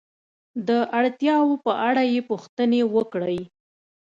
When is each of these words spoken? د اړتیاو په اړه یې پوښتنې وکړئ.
د 0.67 0.69
اړتیاو 0.97 1.51
په 1.65 1.71
اړه 1.87 2.03
یې 2.13 2.19
پوښتنې 2.29 2.81
وکړئ. 2.95 3.39